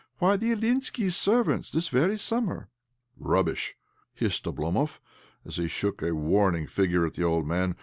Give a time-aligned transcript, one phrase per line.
[0.17, 2.69] Why, the Ilyinskis' servants, this very summer.""
[3.33, 3.75] Rubbish!"
[4.15, 4.97] hissed Oblomov
[5.45, 7.75] as he shook a warning finger at the old man.